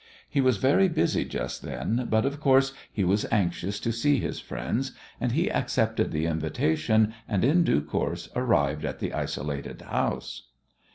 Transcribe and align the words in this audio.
He 0.27 0.41
was 0.41 0.57
very 0.57 0.89
busy 0.89 1.25
just 1.25 1.61
then, 1.61 2.07
but, 2.09 2.25
of 2.25 2.39
course, 2.39 2.73
he 2.91 3.03
was 3.03 3.21
most 3.23 3.31
anxious 3.31 3.79
to 3.81 3.91
see 3.91 4.17
his 4.19 4.39
friends, 4.39 4.93
and 5.19 5.33
he 5.33 5.51
accepted 5.51 6.09
the 6.11 6.25
invitation, 6.25 7.13
and 7.27 7.45
in 7.45 7.63
due 7.63 7.83
course 7.83 8.27
arrived 8.35 8.83
at 8.83 8.97
the 8.97 9.13
isolated 9.13 9.83
house. 9.83 10.47